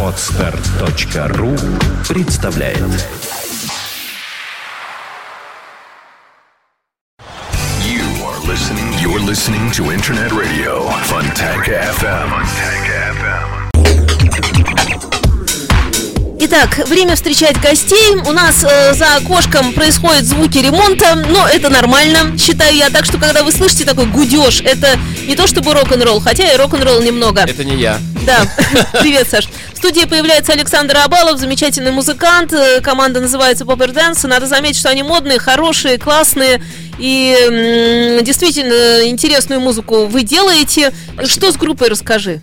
[0.00, 1.56] Отстар.ру
[2.08, 2.78] представляет
[7.80, 8.92] You are listening.
[9.02, 10.88] You're listening to Internet Radio.
[11.08, 12.30] Funtank FM.
[16.46, 18.16] Итак, время встречать гостей.
[18.26, 22.90] У нас э, за окошком происходят звуки ремонта, но это нормально, считаю я.
[22.90, 27.00] Так что, когда вы слышите такой гудеж, это не то чтобы рок-н-ролл, хотя и рок-н-ролл
[27.02, 27.42] немного.
[27.42, 27.98] Это не я.
[28.26, 28.46] Да,
[29.00, 29.48] привет, Саш.
[29.72, 32.52] В студии появляется Александр Абалов, замечательный музыкант.
[32.52, 34.26] Э, Команда называется Popper Dance.
[34.26, 36.62] Надо заметить, что они модные, хорошие, классные.
[36.98, 37.36] И
[38.18, 40.92] м, действительно интересную музыку вы делаете.
[41.24, 42.40] Что с группой расскажи?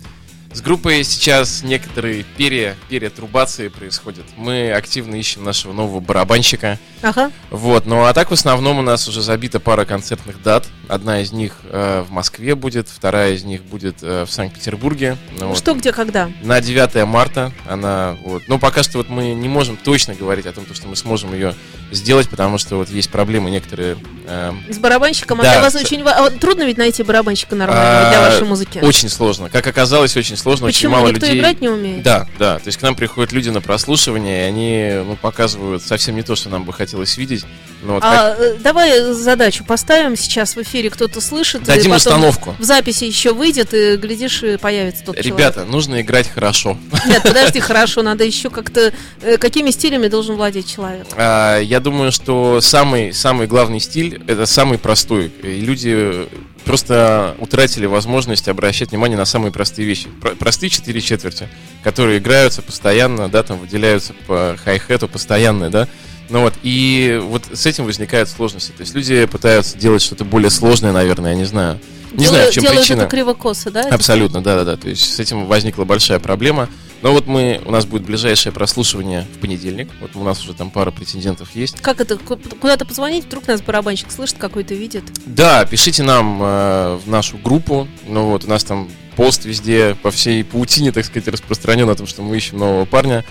[0.52, 4.26] С группой сейчас некоторые пере, перетрубации происходят.
[4.36, 6.78] Мы активно ищем нашего нового барабанщика.
[7.02, 7.30] Ага.
[7.50, 10.66] Вот, ну а так в основном у нас уже забита пара концертных дат.
[10.88, 15.16] Одна из них э, в Москве будет, вторая из них будет э, в Санкт-Петербурге.
[15.38, 15.58] Ну, вот.
[15.58, 16.30] Что, где, когда?
[16.42, 18.42] На 9 марта она вот.
[18.48, 21.54] Но пока что вот мы не можем точно говорить о том, что мы сможем ее
[21.90, 23.96] сделать, потому что вот есть проблемы некоторые.
[24.26, 25.40] э, С барабанщиком?
[25.40, 28.30] А Да, для вас с- очень а вот трудно ведь найти барабанщика нормального для а,
[28.30, 28.78] вашей музыки?
[28.82, 29.50] Очень сложно.
[29.50, 30.66] Как оказалось, очень сложно.
[30.66, 30.92] Почему?
[30.94, 31.40] Очень мало Никто людей.
[31.40, 32.02] играть не умеет?
[32.02, 32.58] Да, да.
[32.58, 36.36] То есть к нам приходят люди на прослушивание, и они ну, показывают совсем не то,
[36.36, 37.44] что нам бы хотелось видеть.
[37.84, 41.64] Но вот как- А, э, давай задачу поставим сейчас в эфире, кто-то слышит.
[41.64, 42.54] Дадим установку.
[42.60, 46.78] В записи еще выйдет, и глядишь, и появится тот Ребята, нужно играть хорошо.
[46.92, 47.06] человек.
[47.06, 48.92] Нет, подожди, хорошо, надо еще как-то...
[49.20, 51.08] э, Какими стилями должен владеть человек?
[51.16, 55.32] А, Я думаю, что самый, самый главный стиль это самый простой.
[55.42, 56.28] И люди
[56.64, 60.06] просто утратили возможность обращать внимание на самые простые вещи.
[60.20, 61.48] Про- Простые четыре четверти,
[61.82, 65.88] которые играются постоянно, да, там выделяются по хай-хету постоянно, да.
[66.32, 68.70] Ну вот, и вот с этим возникают сложности.
[68.72, 71.78] То есть люди пытаются делать что-то более сложное, наверное, я не знаю.
[72.12, 73.02] Не знаю, в чем Делают причина.
[73.02, 73.82] это криво-косо, да?
[73.90, 74.76] Абсолютно, да, да, да.
[74.78, 76.68] То есть с этим возникла большая проблема.
[77.02, 79.90] Но вот мы, у нас будет ближайшее прослушивание в понедельник.
[80.00, 81.80] Вот у нас уже там пара претендентов есть.
[81.80, 82.16] Как это?
[82.16, 83.24] Ку- Куда-то позвонить?
[83.26, 85.04] Вдруг нас барабанщик слышит, какой-то видит?
[85.26, 87.88] Да, пишите нам э, в нашу группу.
[88.06, 92.06] Ну вот, у нас там пост везде по всей паутине, так сказать, распространен о том,
[92.06, 93.24] что мы ищем нового парня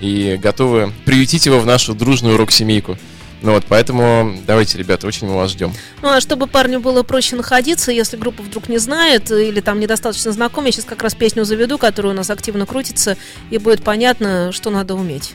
[0.00, 2.98] и готовы приютить его в нашу дружную рок-семейку.
[3.42, 5.72] Ну вот, поэтому давайте, ребята, очень мы вас ждем.
[6.02, 9.78] Ну, а чтобы парню было проще находиться, если группа вдруг не знает э, или там
[9.78, 13.16] недостаточно знаком, я сейчас как раз песню заведу, которая у нас активно крутится,
[13.50, 15.34] и будет понятно, что надо уметь.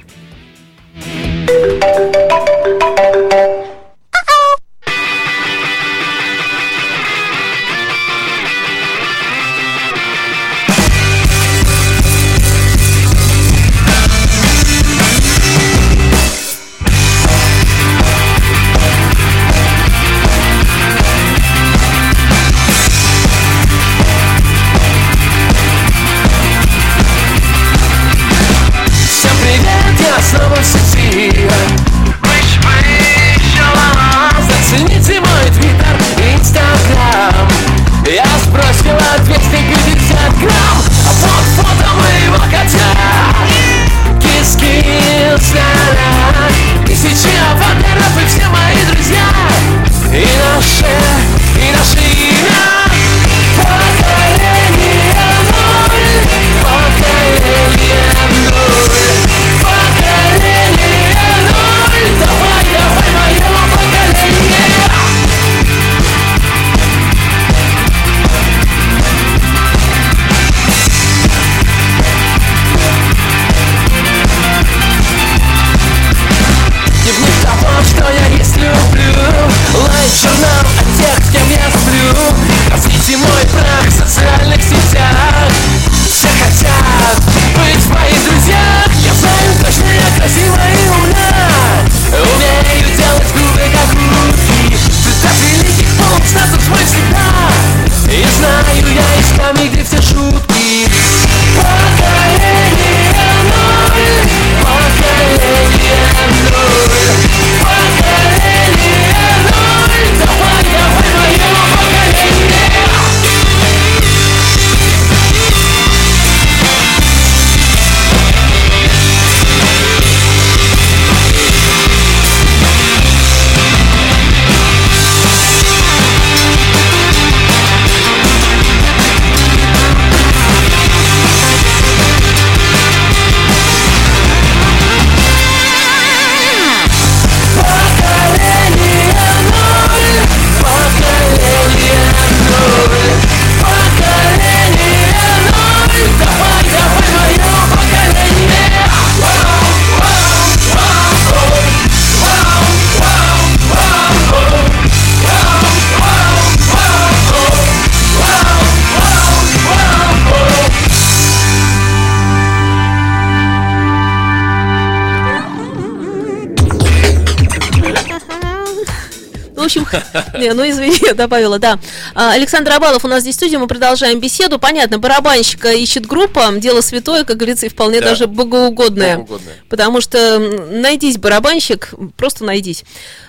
[170.38, 171.80] Не, ну извини, я добавила, да.
[172.16, 174.60] А, Александр Абалов у нас здесь в студии, мы продолжаем беседу.
[174.60, 178.10] Понятно, барабанщика ищет группа, дело святое, как говорится, и вполне Да.
[178.10, 179.26] даже богоугодное.
[179.70, 182.84] Потому что найдись барабанщик, просто найдись.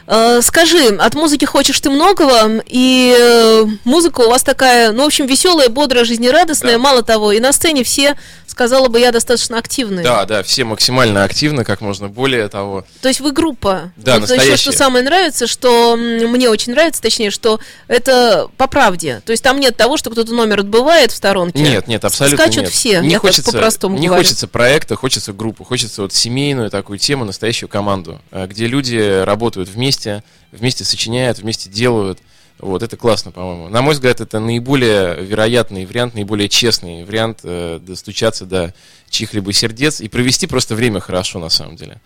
[0.06, 5.06] Э, Скажи, от музыки хочешь ты многого, и э, музыка у вас такая, ну, в
[5.06, 6.76] общем, веселая, бодрая, жизнерадостная.
[6.78, 8.16] Мало того, и на сцене все,
[8.46, 10.02] сказала бы я, достаточно активные.
[10.04, 12.84] Да, да, все максимально активно, как можно более того.
[13.00, 13.92] То есть вы группа.
[13.96, 14.56] Да, вот еще настоящая.
[14.56, 19.22] что самое нравится, что мне очень нравится, точнее, что это по правде.
[19.24, 21.60] То есть там нет того, что кто-то номер отбывает в сторонке.
[21.60, 22.72] Нет, нет, абсолютно Скачут нет.
[22.72, 24.22] все, Не хочется, по-простому не говорю.
[24.22, 29.68] хочется проекта, хочется группу, хочется вот семейную такую тему, настоящую команду, э, где люди работают
[29.68, 30.22] вместе,
[30.52, 32.18] вместе сочиняют, вместе делают.
[32.58, 33.68] Вот, это классно, по-моему.
[33.68, 38.72] На мой взгляд, это наиболее вероятный вариант, наиболее честный вариант э, достучаться до
[39.10, 42.00] чьих-либо сердец и провести просто время хорошо, на самом деле.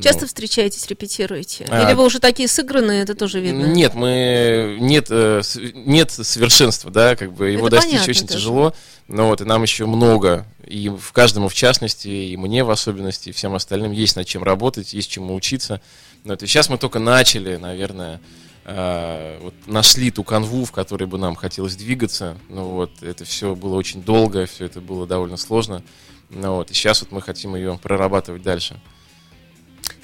[0.00, 1.66] Часто Ну, встречаетесь, репетируете?
[1.68, 3.66] А, Или вы уже такие сыгранные, это тоже видно?
[3.66, 5.42] Нет, мы нет, э,
[5.74, 8.38] нет совершенства, да, как бы его Это достичь понятно очень тоже.
[8.38, 8.74] тяжело,
[9.08, 13.28] но вот и нам еще много, и в каждому в частности, и мне в особенности,
[13.28, 15.80] и всем остальным есть над чем работать, есть чему учиться.
[16.24, 18.20] Но это сейчас мы только начали, наверное,
[18.64, 22.36] э, вот нашли ту канву, в которой бы нам хотелось двигаться.
[22.48, 25.82] Ну вот, это все было очень долго, все это было довольно сложно.
[26.30, 28.80] Ну вот, и сейчас вот мы хотим ее прорабатывать дальше.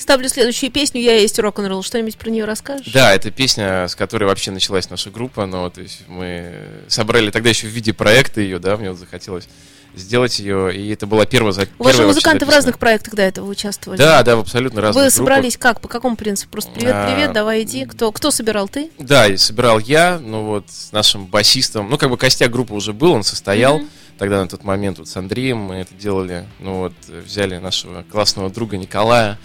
[0.00, 1.82] Ставлю следующую песню «Я есть рок-н-ролл».
[1.82, 2.90] Что-нибудь про нее расскажешь?
[2.90, 6.54] Да, это песня, с которой вообще началась наша группа, но то есть мы
[6.88, 9.46] собрали тогда еще в виде проекта ее, да, мне вот захотелось
[9.94, 13.20] сделать ее, и это была первая за У вас же музыканты в разных проектах до
[13.22, 13.98] этого участвовали.
[13.98, 15.16] Да, да, в абсолютно разных Вы группах.
[15.18, 15.82] собрались как?
[15.82, 16.52] По какому принципу?
[16.52, 17.84] Просто привет, А, привет, давай иди.
[17.84, 18.68] Кто, кто собирал?
[18.68, 18.90] Ты?
[18.98, 22.94] Да, и собирал я, ну вот с нашим басистом, ну как бы костяк группы уже
[22.94, 23.80] был, он состоял.
[23.80, 23.90] Мгм.
[24.20, 28.50] Тогда на тот момент вот с Андреем мы это делали, ну вот взяли нашего классного
[28.50, 29.38] друга Николая,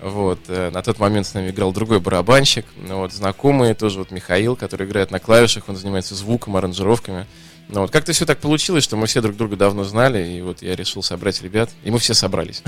[0.00, 4.10] вот, э, на тот момент с нами играл другой барабанщик, ну вот, знакомый тоже вот
[4.10, 7.26] Михаил, который играет на клавишах, он занимается звуком, аранжировками.
[7.68, 10.62] Ну вот, как-то все так получилось, что мы все друг друга давно знали, и вот
[10.62, 12.62] я решил собрать ребят, и мы все собрались.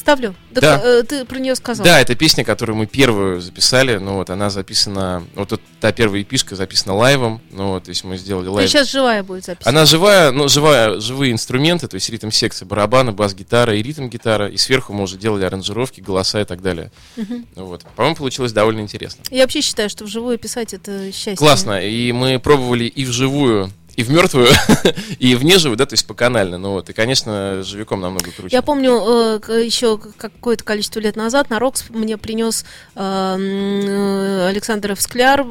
[0.00, 0.34] Ставлю.
[0.54, 0.80] Так, Да.
[0.82, 1.84] э, ты про нее сказал.
[1.84, 6.22] Да, это песня, которую мы первую записали, ну вот, она записана, вот тут та первая
[6.22, 8.62] EP -шка записана live -ом, ну вот, то есть мы сделали То live.
[8.62, 9.66] есть сейчас живая будет запись.
[9.66, 14.94] Она живая, ну, живая, живые инструменты, то есть ритм-секция, барабаны, бас-гитара и ритм-гитара, и сверху
[14.94, 16.90] мы уже делали аранжировки, голоса и так далее.
[17.16, 17.84] Ну Вот.
[17.94, 19.22] По-моему, получилось довольно интересно.
[19.30, 21.36] Я вообще считаю, что вживую писать это счастье.
[21.36, 23.70] Классно, и мы пробовали и вживую,
[24.00, 24.48] и в мертвую,
[25.18, 28.54] и в неживую, да, то есть поканально, ну вот, и, конечно, живиком намного круче.
[28.54, 32.64] Я помню, э, еще какое-то количество лет назад на Рокс мне принес
[32.94, 35.46] э, м, Александров Скляр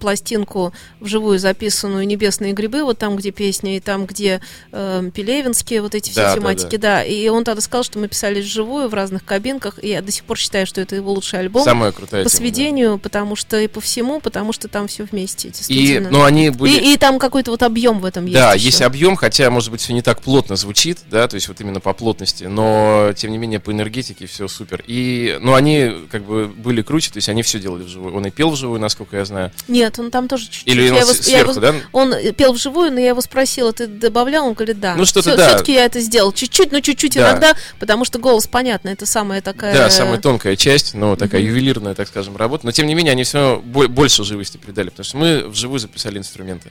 [0.00, 4.40] пластинку вживую записанную «Небесные грибы», вот там, где песня, и там, где
[4.72, 8.08] э, Пелевинские, вот эти все Да, да, тематики, да, И он тогда сказал, что мы
[8.08, 11.40] писали вживую в разных кабинках, и я до сих пор считаю, что это его лучший
[11.40, 11.64] альбом.
[11.64, 12.36] Самая крутая по тема, да.
[12.36, 16.10] сведению, потому что и по всему, потому что там все вместе, И, действительно.
[16.10, 16.72] ну, они были...
[16.72, 18.34] и, и там какой-то вот объем в этом есть.
[18.36, 18.66] Да, еще.
[18.66, 21.80] есть объем, хотя, может быть, все не так плотно звучит, да, то есть вот именно
[21.80, 24.84] по плотности, но, тем не менее, по энергетике все супер.
[24.86, 28.14] И, ну, они, как бы, были круче, то есть они все делали вживую.
[28.14, 29.50] Он и пел вживую, насколько я знаю.
[29.66, 30.68] Нет, он там тоже чуть-чуть.
[30.68, 31.88] Или я он его- с- я его- сверху, да?
[31.92, 34.46] Он э, пел вживую, но я его спросила, ты добавлял?
[34.46, 34.94] Он говорит, да.
[34.94, 35.48] Ну, что-то да.
[35.48, 36.32] Все-таки я это сделал.
[36.32, 37.30] Чуть-чуть, но чуть-чуть Да.
[37.30, 39.74] иногда, потому что голос, понятно, это самая такая...
[39.74, 42.66] Да, самая тонкая часть, ну, такая ювелирная, так скажем, работа.
[42.66, 46.70] Но, тем не менее, они все больше живости придали, потому что мы вживую записали инструменты.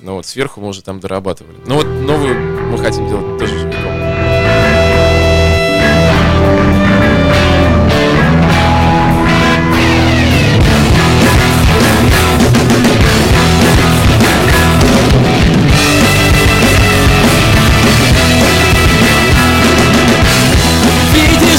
[0.00, 1.56] Ну, вот, сверху мы уже там дорабатывали.
[1.66, 3.96] Ну, вот новую мы хотим делать тоже живиком.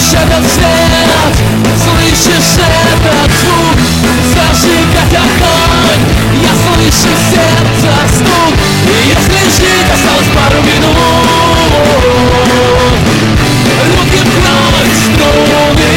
[0.09, 0.67] Этот свет,
[1.83, 3.77] слышишь этот звук
[4.33, 6.26] Зажигать огонь,
[6.87, 8.53] я слышу сердце стук
[8.85, 10.95] И если жить осталось пару минут
[13.87, 15.96] Руки вновь струны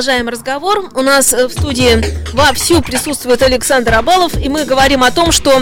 [0.00, 0.88] Продолжаем разговор.
[0.94, 2.02] У нас э, в студии
[2.32, 5.60] вовсю присутствует Александр Абалов, и мы говорим о том, что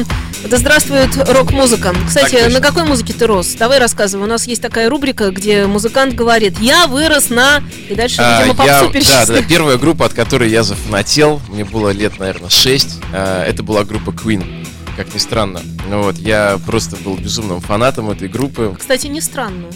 [0.48, 1.92] да здравствует рок-музыка.
[2.06, 3.56] Кстати, Так на какой музыке ты рос?
[3.58, 4.22] Давай рассказывай.
[4.22, 8.64] У нас есть такая рубрика, где музыкант говорит «Я вырос на...» И дальше, А, видимо,
[8.64, 13.64] я- да, да, первая группа, от которой я зафанател, мне было лет, наверное, 6, это
[13.64, 14.64] была группа Queen,
[14.96, 15.62] как ни странно.
[15.90, 18.76] Ну вот, я просто был безумным фанатом этой группы.
[18.78, 19.66] Кстати, не странно.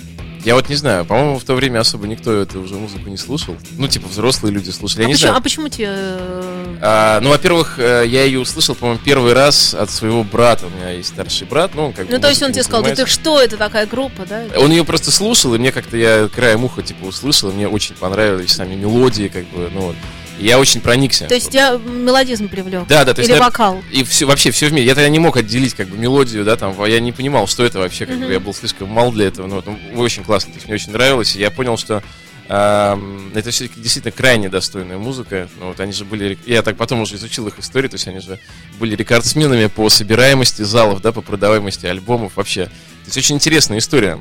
[0.45, 3.57] Я вот не знаю, по-моему, в то время особо никто эту уже музыку не слушал.
[3.79, 5.39] Ну, типа, взрослые люди слушали, я а, не почему, знаю.
[5.39, 5.89] а почему тебе...
[5.91, 10.67] э, А, ну, во-первых, э, я ее услышал, по-моему, первый раз от своего брата.
[10.67, 12.95] У меня есть старший брат, ну, он как Ну, то есть он тебе сказал, да
[12.95, 14.43] ты что, это такая группа, да?
[14.57, 17.95] Он ее просто слушал, и мне как-то я краем уха типа услышал, и мне очень
[17.95, 19.97] понравились сами мелодии, как бы, ну вот.
[20.39, 21.27] Я очень проникся.
[21.27, 22.87] То есть тебя мелодизм привлек?
[22.89, 23.83] Да, да, то есть, Или наверно, вокал?
[23.93, 24.87] И все, вообще все вместе.
[24.87, 27.79] Я тогда не мог отделить как бы мелодию, да, там, я не понимал, что это
[27.79, 30.57] вообще, как бы я был слишком мал для этого, но вот, ну, очень классно, то
[30.57, 32.03] есть мне очень нравилось, и я понял, что
[32.49, 35.49] это все-таки действительно крайне достойная музыка.
[35.59, 38.21] Ну, вот они же были, я так потом уже изучил их историю, то есть они
[38.21, 38.39] же
[38.79, 42.67] были рекордсменами по собираемости залов, да, по продаваемости альбомов вообще.
[42.67, 44.21] То есть очень интересная история.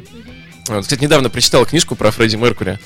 [0.68, 2.80] Вот, кстати, недавно прочитал книжку про Фредди Меркури.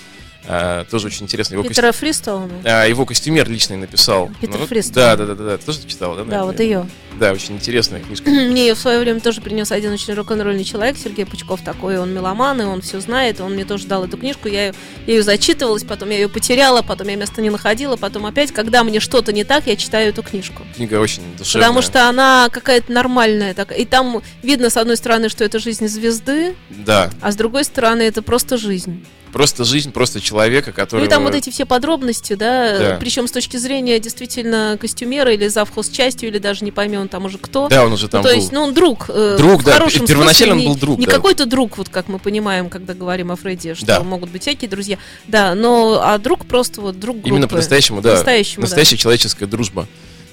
[0.48, 1.56] А, тоже очень интересно.
[1.56, 2.54] Его, костю- Питера Фристоуна?
[2.64, 4.30] а, его костюмер личный написал.
[4.42, 4.94] Питер Ну, Фристоун.
[4.94, 5.58] Да, да, да, да, да.
[5.58, 6.18] Ты тоже читал, да?
[6.18, 6.46] Да, наверное?
[6.46, 6.90] вот ее.
[7.20, 8.30] Да, очень интересная книжка.
[8.30, 12.14] Мне ее в свое время тоже принес один очень рок-н-ролльный человек, Сергей Пучков такой, он
[12.14, 14.74] меломан, и он все знает, он мне тоже дал эту книжку, я, её-
[15.08, 18.84] я ее зачитывалась, потом я ее потеряла, потом я место не находила, потом опять, когда
[18.84, 20.64] мне что-то не так, я читаю эту книжку.
[20.76, 21.68] Книга очень душевная.
[21.70, 25.88] Потому что она какая-то нормальная, так, и там видно, с одной стороны, что это жизнь
[25.88, 29.06] звезды, Да, а с другой стороны, это просто жизнь.
[29.36, 31.02] Просто жизнь, просто человека, который...
[31.02, 32.98] Ну и там вот эти все подробности, да, Да.
[33.02, 37.38] причем с точки зрения действительно костюмера или завхоз частью, или даже не поймем там уже
[37.38, 37.68] кто.
[37.68, 38.40] Да, он уже там ну, то был.
[38.40, 39.08] есть, ну, он друг.
[39.10, 41.12] э, Друг, да, хорошем первоначально смысле, он не- был друг, Не да.
[41.12, 44.04] какой-то друг, вот как мы понимаем, когда говорим о Фредди, что Да.
[44.04, 44.98] могут быть всякие друзья.
[45.28, 47.28] Да, но а друг просто вот друг группы.
[47.28, 48.12] Именно по-настоящему, да.
[48.12, 48.68] По-настоящему, да.
[48.68, 49.86] Настоящая человеческая дружба.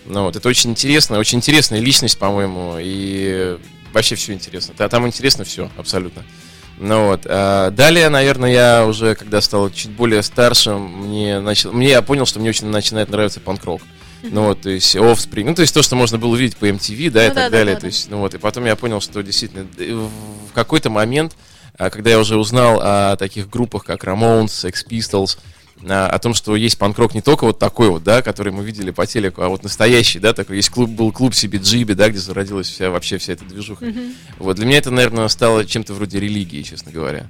[0.06, 3.58] Ну, вот, это очень интересно, очень интересная личность, по-моему, и
[3.92, 4.74] вообще все интересно.
[4.78, 6.22] Да, там интересно все, абсолютно.
[6.82, 7.26] Ну вот.
[7.26, 12.26] а далее, наверное, я уже, когда стал чуть более старшим, мне начал, мне я понял,
[12.26, 13.80] что мне очень начинает нравиться панк-рок.
[14.24, 17.10] Ну вот, то есть Offspring, ну то есть то, что можно было увидеть по MTV,
[17.10, 17.74] да, и Ну так да, да, далее.
[17.74, 21.36] да, то есть, ну вот, и потом я понял, что действительно в какой-то момент,
[21.78, 25.38] а, когда я уже узнал о таких группах, как Ramones, Sex Pistols,
[25.88, 29.06] о том, что есть панк-рок не только вот такой вот, да, который мы видели по
[29.06, 32.90] телеку, а вот настоящий, да, такой есть клуб, был клуб CBGB, да, где зародилась вся,
[32.90, 33.92] вообще вся эта движуха.
[34.38, 37.28] Вот, для меня это, наверное, стало чем-то вроде религии, честно говоря.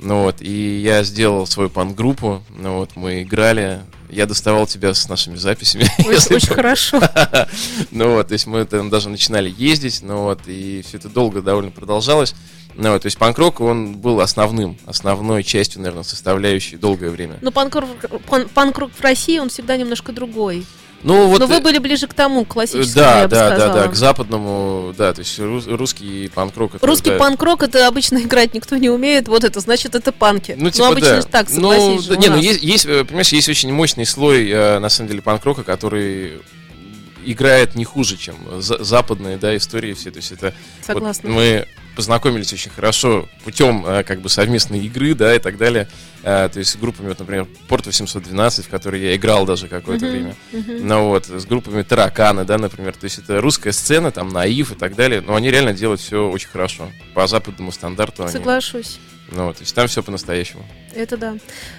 [0.00, 3.80] Ну вот, и я сделал свою панк-группу, ну вот, мы играли,
[4.10, 5.84] я доставал тебя с нашими записями.
[6.06, 7.00] Очень, очень хорошо.
[7.90, 11.40] ну вот, то есть мы там даже начинали ездить, ну вот, и все это долго
[11.40, 12.34] довольно продолжалось.
[12.76, 17.38] Ну вот, то есть панк-рок, он был основным, основной частью, наверное, составляющей долгое время.
[17.40, 17.88] Но панк-рок
[18.28, 20.66] пан- панк-рок в России, он всегда немножко другой.
[21.04, 21.38] Ну вот...
[21.38, 23.82] Но вы э, были ближе к тому, к классическому, Да, я бы да, да, сказала.
[23.82, 26.76] да, к западному, да, то есть рус- русский панк-рок.
[26.76, 27.18] это, Русский да.
[27.18, 30.56] панк-рок это обычно играть никто не умеет, вот это значит это панки.
[30.58, 31.22] Ну, типа, обычно да.
[31.22, 34.48] так, ну, согласись же, да, не, ну, есть, есть, э, понимаешь, есть очень мощный слой,
[34.48, 36.40] э, на самом деле, панк-рока, который
[37.26, 40.10] играет не хуже, чем за- западные, да, истории все.
[40.10, 40.54] То есть это вот
[40.86, 41.28] Согласна.
[41.30, 45.88] мы познакомились очень хорошо путем э, как бы совместной игры, да, и так далее.
[46.22, 50.06] Э, то есть с группами, вот, например, Порт 812, в которой я играл даже какое-то
[50.06, 50.34] время.
[50.52, 52.94] Ну вот, с группами Тараканы, да, например.
[52.94, 55.20] То есть это русская сцена, там, Наив и так далее.
[55.20, 56.90] Но они реально делают все очень хорошо.
[57.14, 58.32] По западному стандарту они.
[58.32, 58.98] Соглашусь.
[59.34, 60.64] Ну вот, то есть там все по-настоящему.
[60.94, 61.36] Это да.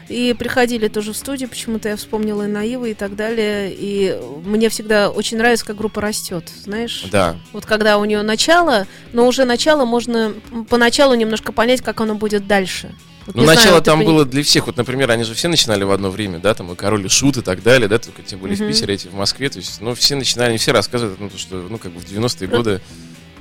[0.09, 3.73] И приходили тоже в студию, почему-то я вспомнила и Наивы и так далее.
[3.73, 7.05] И мне всегда очень нравится, как группа растет, знаешь?
[7.11, 10.33] Да, Вот когда у нее начало, но уже начало можно
[10.69, 12.93] поначалу немножко понять, как оно будет дальше.
[13.25, 14.67] Вот Ну, не знаю, начало ты там было для всех.
[14.67, 17.37] Вот, например, они же все начинали в одно время, да, там и Король и Шут
[17.37, 18.65] и так далее, да, только тем более Мгм.
[18.65, 19.49] в Питере, эти в Москве.
[19.49, 22.05] То есть, ну, все начинали, они все рассказывают, ну, то, что, ну, как бы в
[22.05, 22.81] 90-е Ну, годы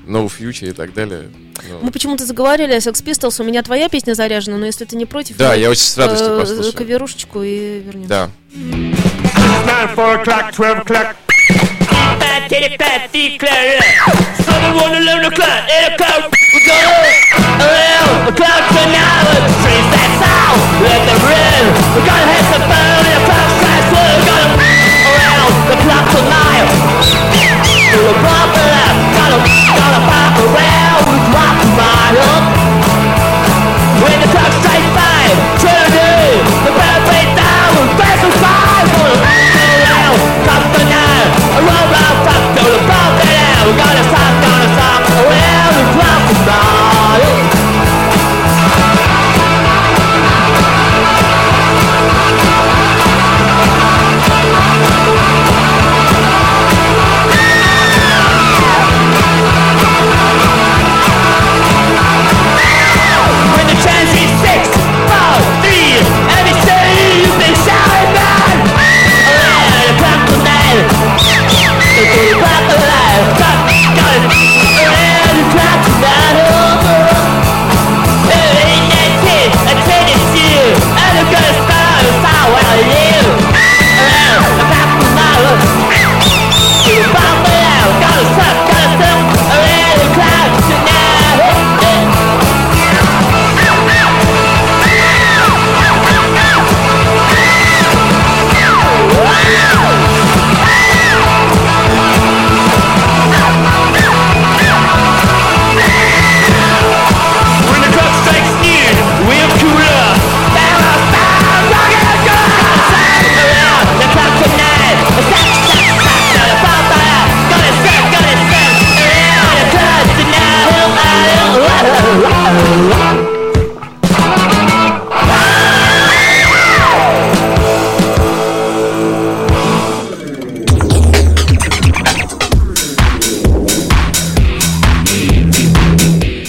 [0.06, 1.30] No Future и так далее.
[1.68, 4.96] Ну, Мы почему-то заговорили о Sex Pistols, у меня твоя песня заряжена, но если ты
[4.96, 6.74] не против, да, я очень с радостью э, послушаю.
[6.74, 8.08] Коверушечку и вернемся.
[8.08, 8.30] Да.
[18.24, 18.84] The clock, the
[26.16, 26.64] tonight.
[29.42, 31.04] gonna, pop around.
[34.02, 35.83] When the clock strikes five,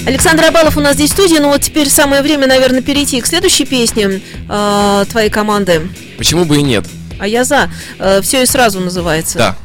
[0.05, 3.25] Александр Абалов у нас здесь в студии, но вот теперь самое время, наверное, перейти к
[3.25, 5.87] следующей песне э, твоей команды.
[6.17, 6.85] Почему бы и нет?
[7.19, 7.69] А я за.
[7.99, 9.37] Э, все и сразу называется.
[9.37, 9.55] Да.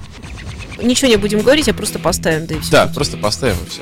[0.80, 2.70] Ничего не будем говорить, а просто поставим, да и все.
[2.70, 3.80] Да, просто поставим и все.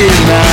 [0.00, 0.47] in now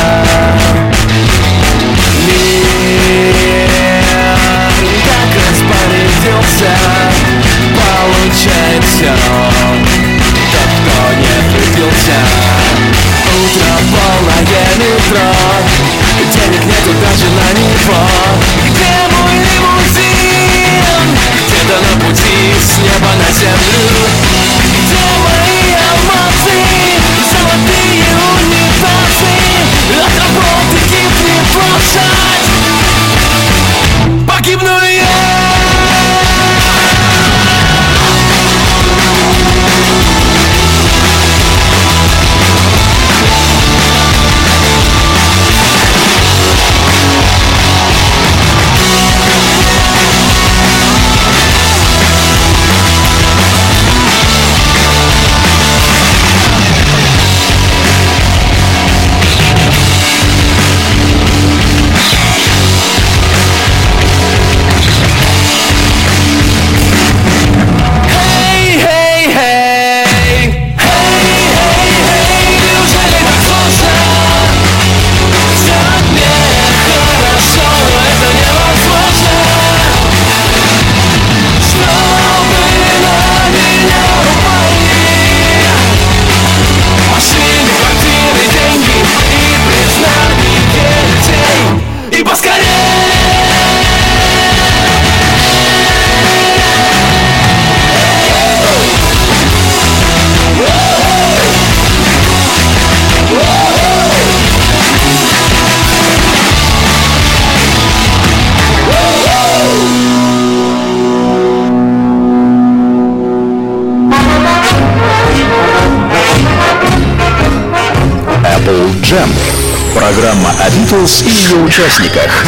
[121.05, 122.45] Beatles и ее участниках.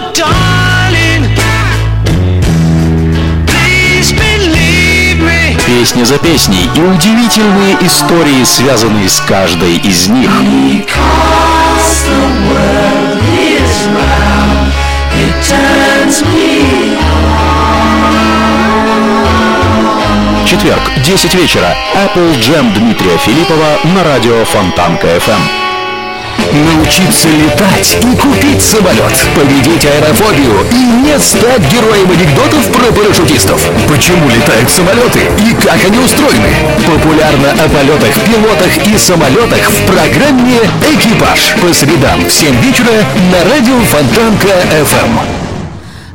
[5.66, 10.30] Песня за песней и удивительные истории, связанные с каждой из них.
[10.42, 12.20] Because the
[12.50, 12.99] world
[20.46, 21.76] Четверг, 10 вечера.
[21.96, 25.69] Apple Jam Дмитрия Филиппова на радио Фонтанка FM.
[26.52, 29.14] Научиться летать и купить самолет.
[29.36, 33.62] Победить аэрофобию и не стать героем анекдотов про парашютистов.
[33.88, 36.54] Почему летают самолеты и как они устроены?
[36.88, 40.60] Популярно о полетах, пилотах и самолетах в программе
[40.92, 45.20] «Экипаж» по средам в 7 вечера на радио Фонтанка FM.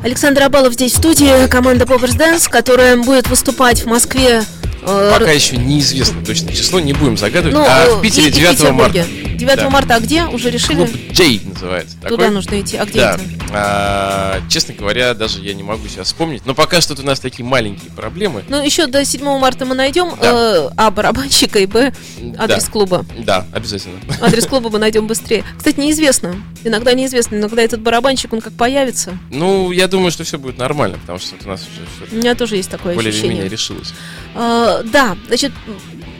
[0.03, 4.43] Александр Абалов здесь в студии, команда Poppers Dance, которая будет выступать в Москве.
[4.87, 7.55] Э, Пока еще неизвестно точное число, не будем загадывать.
[7.55, 8.99] ну, а в Питере и- и 9 Петербурге.
[9.05, 9.35] марта.
[9.37, 9.69] 9 Да.
[9.69, 10.25] марта, а где?
[10.25, 10.85] Уже решили?
[10.85, 11.95] Клуб Джей называется.
[11.97, 12.29] Туда Такой?
[12.29, 12.77] нужно идти.
[12.77, 13.13] А где Да.
[13.15, 13.23] это?
[13.53, 16.45] А, честно говоря, даже я не могу сейчас вспомнить.
[16.45, 18.43] Но пока что у нас такие маленькие проблемы.
[18.49, 20.31] Ну, еще до 7 марта мы найдем Да.
[20.31, 21.93] э, А барабанщика и Б
[22.37, 22.71] адрес Да.
[22.71, 23.05] клуба.
[23.17, 23.99] Да, обязательно.
[24.21, 25.43] Адрес клуба мы найдем быстрее.
[25.57, 26.35] Кстати, неизвестно.
[26.63, 27.35] Иногда неизвестно.
[27.35, 29.17] Иногда этот барабанщик, он как появится.
[29.31, 32.35] Ну, я думаю, что все будет нормально, потому что у нас уже У все меня
[32.35, 33.47] тоже есть такое более ощущение.
[33.47, 33.93] решилось.
[34.33, 35.51] А, да, значит,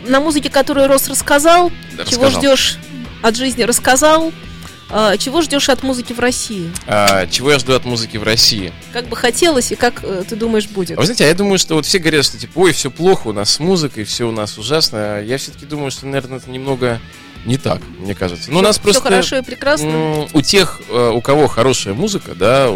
[0.08, 2.56] на музыке, которую Рос рассказал, Да, чего рассказал.
[2.56, 2.78] ждешь
[3.22, 4.32] от жизни, рассказал.
[4.90, 6.72] А, чего ждешь от музыки в России?
[6.86, 8.72] А, чего я жду от музыки в России?
[8.94, 10.98] Как бы хотелось и как э, ты думаешь будет?
[10.98, 13.28] А вы знаете, а я думаю, что вот все говорят, что типа, ой, все плохо
[13.28, 15.18] у нас с музыкой, все у нас ужасно.
[15.18, 17.00] А Я все-таки думаю, что, наверное, это немного
[17.46, 18.52] не так, мне кажется.
[18.52, 19.02] Ну, у нас просто...
[19.02, 20.28] хорошо и прекрасно.
[20.34, 22.68] У тех, э, у кого хорошая музыка, да,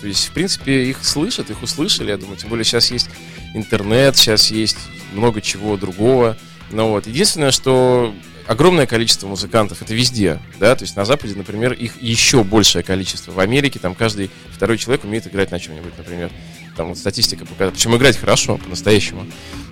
[0.00, 3.08] то есть, в принципе, их слышат, их услышали, я думаю, тем более сейчас есть
[3.54, 4.76] интернет, сейчас есть
[5.14, 6.36] много чего другого.
[6.70, 8.14] Ну вот, единственное, что
[8.46, 13.32] огромное количество музыкантов, это везде, да, то есть на Западе, например, их еще большее количество.
[13.32, 16.30] В Америке там каждый второй человек умеет играть на чем-нибудь, например.
[16.76, 17.74] Там вот статистика показывает.
[17.74, 19.26] Причем играть хорошо, по-настоящему.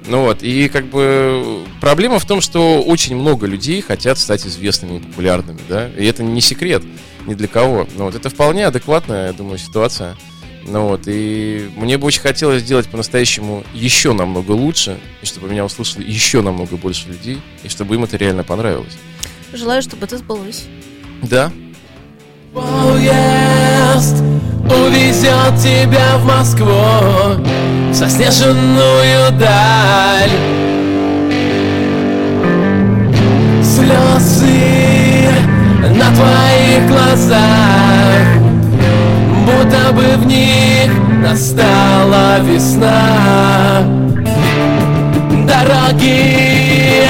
[0.07, 4.98] Ну вот, и как бы проблема в том, что очень много людей хотят стать известными
[4.98, 6.83] и популярными, да, и это не секрет
[7.26, 7.88] ни для кого.
[7.96, 10.16] Ну вот, это вполне адекватная, я думаю, ситуация.
[10.66, 15.64] Ну вот, и мне бы очень хотелось сделать по-настоящему еще намного лучше, и чтобы меня
[15.64, 18.96] услышали еще намного больше людей, и чтобы им это реально понравилось.
[19.53, 20.64] Желаю, чтобы это сбылось.
[21.22, 21.53] Да,
[22.55, 24.22] Поезд
[24.66, 26.66] увезет тебя в Москву
[27.90, 30.31] в Заснеженную даль
[33.62, 35.31] Слезы
[35.98, 37.82] на твоих глазах
[39.44, 40.90] Будто бы в них
[41.22, 43.83] настала весна.
[45.46, 47.07] Дороги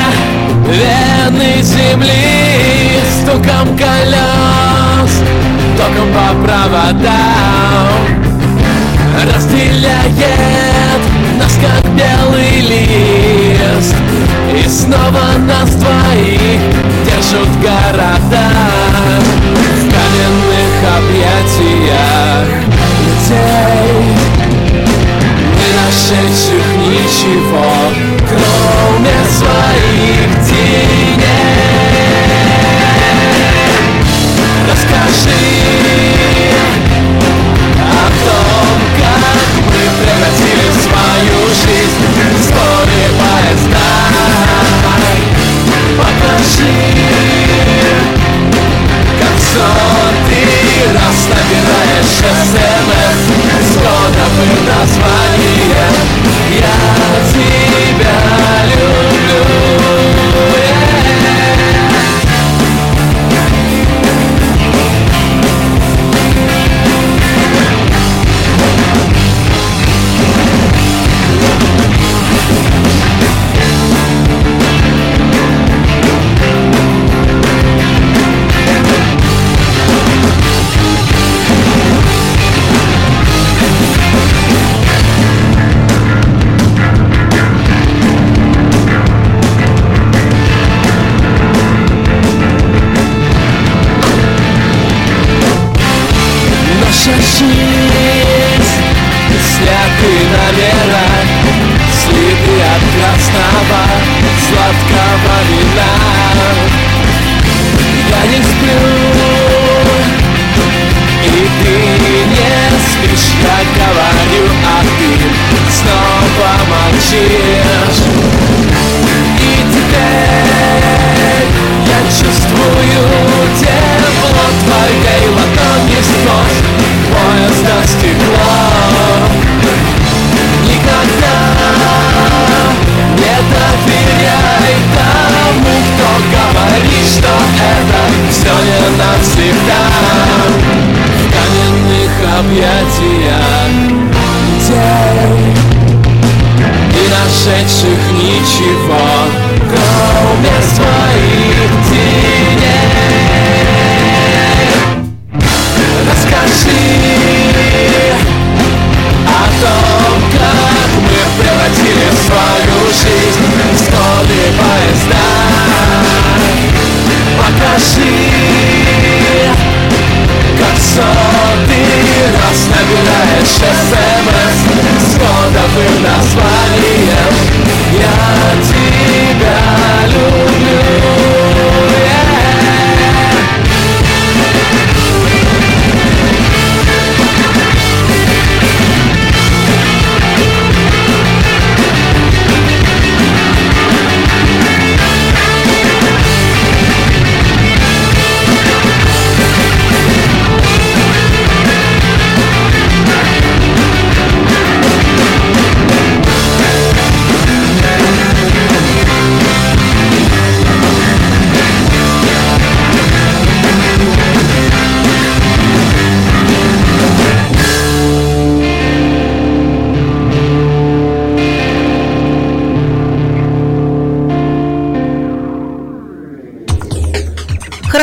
[0.66, 5.22] вены земли Стуком колес,
[5.76, 8.22] током по проводам.
[9.34, 11.02] Разделяет
[11.38, 13.94] нас как белый лист
[14.58, 16.60] И снова нас двоих
[17.04, 18.48] держат города
[20.96, 22.48] объятиях
[23.00, 24.32] людей
[25.58, 27.70] не нашедших ничего,
[28.28, 31.22] кроме своих теней.
[34.68, 35.44] Расскажи
[37.78, 43.90] о том, как мы превратили свою жизнь в истории поезда.
[45.96, 47.41] Покажи
[54.82, 55.86] название
[56.58, 56.62] Я
[57.32, 57.51] тебя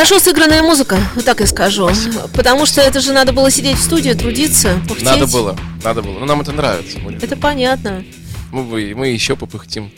[0.09, 1.87] Хорошо сыгранная музыка, вот так я скажу.
[2.33, 5.05] Потому что это же надо было сидеть в студии, трудиться, пыхтеть.
[5.05, 6.17] Надо было, надо было.
[6.17, 6.97] Ну, нам это нравится.
[7.21, 8.03] Это понятно.
[8.51, 9.91] мы, мы еще попыхтим.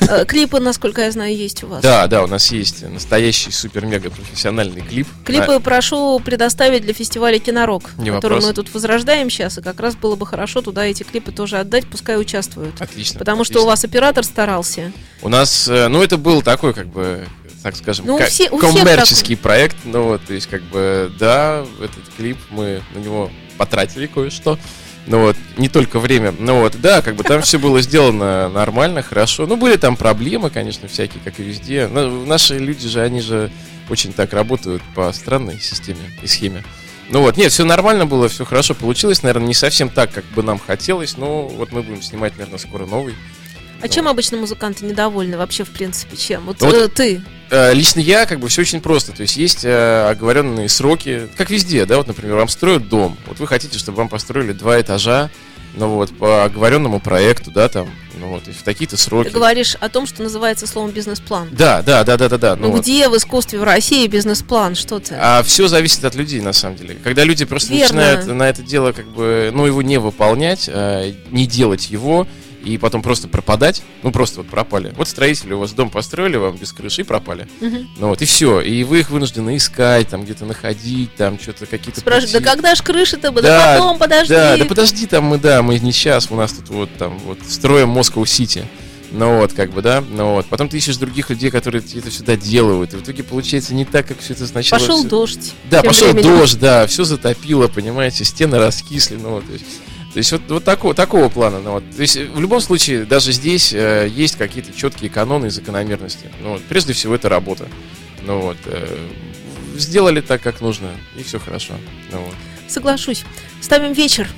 [0.00, 1.80] Э, Клипы, насколько я знаю, есть у вас.
[1.80, 5.06] Да, да, у нас есть настоящий супер-мега профессиональный клип.
[5.24, 8.46] Клипы прошу предоставить для фестиваля Кинорок, Не который вопрос.
[8.46, 11.86] мы тут возрождаем сейчас, и как раз было бы хорошо туда эти клипы тоже отдать,
[11.86, 12.80] пускай участвуют.
[12.80, 13.20] Отлично.
[13.20, 13.66] Потому что отлично.
[13.66, 14.90] у вас оператор старался.
[15.22, 17.26] У нас, э, ну, это был такой, как бы,
[17.62, 19.76] так скажем, Ну, все- коммерческий проект.
[19.84, 24.58] Ну, вот, то есть, как бы, да, этот клип мы на него потратили кое-что.
[25.06, 26.32] Ну вот, не только время.
[26.38, 29.46] Ну вот, да, как бы там все было сделано нормально, хорошо.
[29.46, 31.88] Ну, были там проблемы, конечно, всякие, как и везде.
[31.88, 33.50] Но наши люди же, они же
[33.90, 36.62] очень так работают по странной системе и схеме.
[37.08, 39.24] Ну вот, нет, все нормально было, все хорошо получилось.
[39.24, 42.86] Наверное, не совсем так, как бы нам хотелось, но вот мы будем снимать, наверное, скоро
[42.86, 43.16] новый.
[43.82, 46.44] А чем обычно музыканты недовольны вообще, в принципе, чем?
[46.46, 47.22] Вот, Ну вот- э, ты.
[47.50, 49.12] Э, Лично я, как бы, все очень просто.
[49.12, 53.16] То есть есть э, оговоренные сроки, как везде, да, вот, например, вам строят дом.
[53.26, 55.30] Вот вы хотите, чтобы вам построили два этажа,
[55.74, 57.88] ну вот, по оговоренному проекту, да, там,
[58.20, 59.28] ну вот, и в такие-то Ты сроки.
[59.30, 61.48] говоришь о том, что называется словом бизнес-план.
[61.50, 62.56] Да, да, да, да, да, да.
[62.56, 62.82] Ну, вот.
[62.82, 64.74] где в искусстве в России бизнес-план?
[64.74, 65.14] Что ты?
[65.18, 66.96] А все зависит от людей, на самом деле.
[67.02, 67.96] Когда люди просто Верно.
[67.96, 72.26] начинают на это дело, как бы, ну, его не выполнять, э, не делать его,
[72.64, 74.92] и потом просто пропадать, ну, просто вот пропали.
[74.96, 77.48] Вот строители у вас дом построили вам без крыши пропали.
[77.60, 77.88] Мгм.
[77.98, 78.60] Ну вот, и все.
[78.60, 82.50] И вы их вынуждены искать, там где-то находить, там что-то какие-то Спрашивают, да пути.
[82.50, 83.30] когда ж крыша-то?
[83.32, 84.34] Да, Да, потом, подожди.
[84.34, 87.38] Да, да подожди, там мы, да, мы не сейчас, у нас тут вот там вот
[87.48, 88.64] строим Москва-Сити.
[89.14, 90.46] Ну вот, как бы, да, ну вот.
[90.46, 92.94] Потом ты ищешь других людей, которые это все доделывают.
[92.94, 94.80] И в итоге получается не так, как все это сначала.
[94.80, 95.52] Пошел всё- дождь.
[95.70, 96.38] Да, пошел временем.
[96.38, 99.44] дождь, да, все затопило, понимаете, стены раскисли, ну вот.
[100.12, 101.60] То есть, вот, вот такого, такого плана.
[101.60, 101.84] Ну, вот.
[101.96, 106.30] То есть э, в любом случае, даже здесь э, есть какие-то четкие каноны и закономерности.
[106.42, 106.62] Ну, вот.
[106.64, 107.66] Прежде всего, это работа.
[108.24, 108.58] Ну вот.
[108.66, 109.08] э,
[109.76, 111.74] сделали так, как нужно, и все хорошо.
[112.10, 112.34] Ну, вот.
[112.68, 113.24] Соглашусь.
[113.60, 113.92] Ставим.
[113.92, 114.28] Вечер,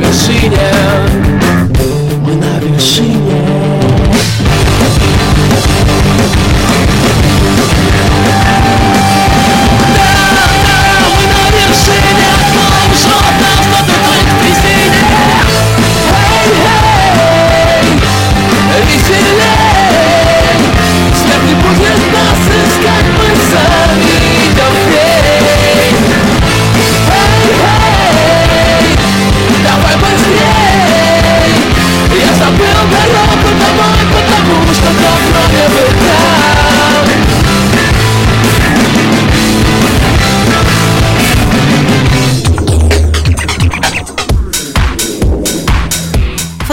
[0.00, 0.12] И мы
[0.48, 0.79] на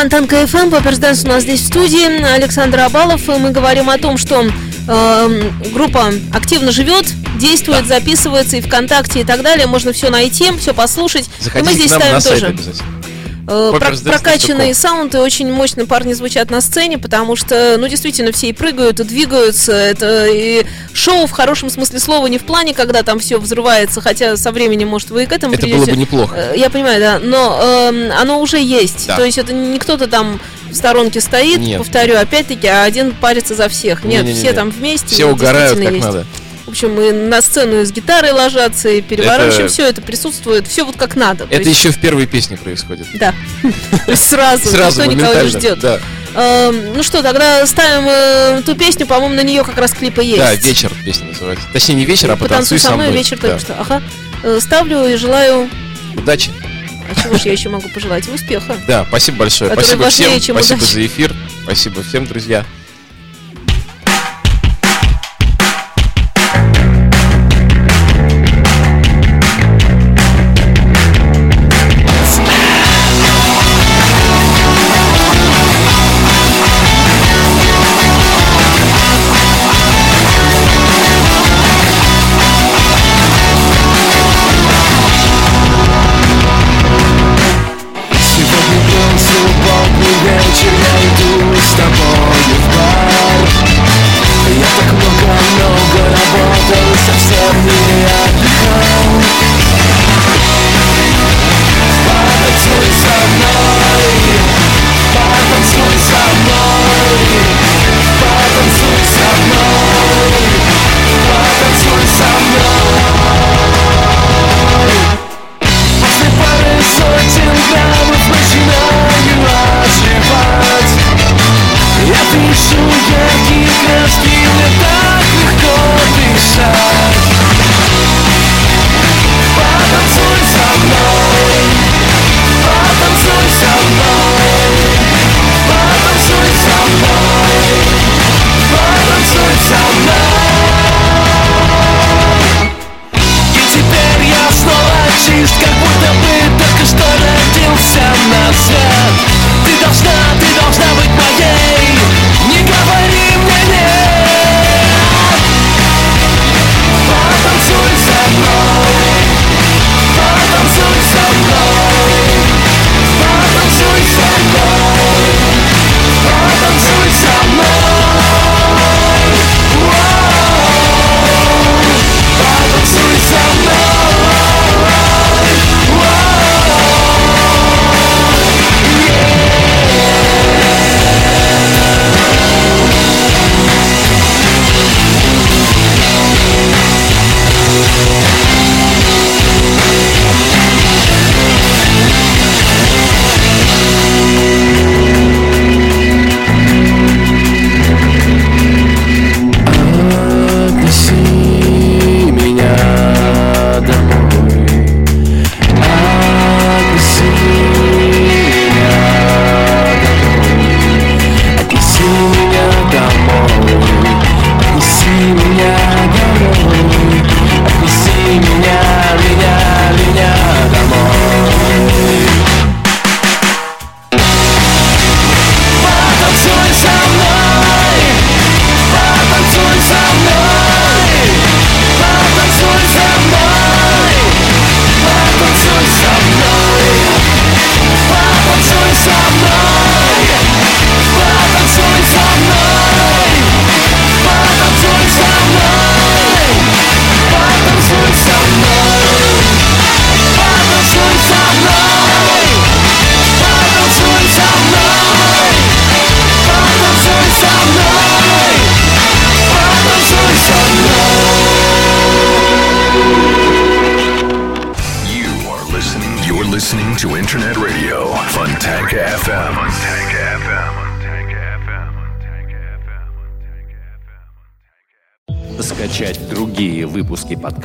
[0.07, 3.97] Фонтанка FM, Пепперс Дэнс у нас здесь в студии, Александр Абалов, и мы говорим о
[3.97, 4.41] том, что
[4.87, 10.73] э, группа активно живет, действует, записывается и ВКонтакте и так далее, можно все найти, все
[10.73, 11.25] послушать.
[11.25, 12.96] И мы Заходите здесь к нам ставим на сайт тоже обязательно.
[13.47, 18.49] Э, про- прокачанные саунды, очень мощно парни звучат на сцене, потому что, ну, действительно, все
[18.49, 23.03] и прыгают, и двигаются, это и шоу в хорошем смысле слова, не в плане, когда
[23.03, 25.79] там все взрывается, хотя со временем, может, вы и к этому Это придете.
[25.79, 26.35] было бы неплохо.
[26.35, 29.07] Э, Я понимаю, да, но эм, оно уже есть.
[29.07, 29.15] Да.
[29.17, 30.39] То есть это не кто-то там
[30.69, 31.77] в сторонке стоит, Нет.
[31.79, 34.03] повторю, опять-таки, а один парится за всех.
[34.03, 34.39] Нет, Не-не-не-не.
[34.43, 35.07] все там вместе.
[35.07, 36.05] Все угорают как есть.
[36.05, 36.25] надо.
[36.67, 40.67] В общем, и на сцену и с гитарой ложатся, и переворачиваем, Это- все это присутствует,
[40.67, 41.47] все вот как надо.
[41.47, 43.07] То Это есть- еще в первой песне происходит.
[43.13, 43.33] Да.
[44.13, 45.83] Сразу, Сразу, никто никого не ждет.
[46.35, 50.37] Эм, ну что, тогда ставим э, ту песню, по-моему, на нее как раз клипы есть.
[50.39, 51.65] да, вечер песня называется.
[51.73, 53.73] Точнее, не вечер, а Потанцуй потанцуй со мной, вечер только что.
[53.79, 54.03] Ага.
[54.43, 55.69] Э, Ставлю и желаю,
[56.15, 56.51] Удачи.
[57.09, 58.27] а чего ж я еще могу пожелать?
[58.27, 58.75] Успеха.
[58.87, 59.71] Да, спасибо большое.
[59.71, 60.39] Спасибо всем.
[60.39, 61.33] Спасибо за эфир.
[61.63, 62.65] Спасибо всем, друзья.